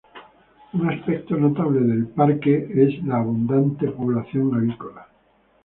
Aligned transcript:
Un 0.73 0.89
aspecto 0.89 1.37
notable 1.37 1.79
del 1.81 2.07
parque 2.07 2.55
es 2.73 3.03
la 3.05 3.17
abundante 3.19 3.87
población 3.89 4.51
avícola. 4.55 5.07